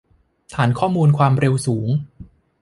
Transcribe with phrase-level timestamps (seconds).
[0.55, 1.89] ฐานข้อมูลความเร็วสูง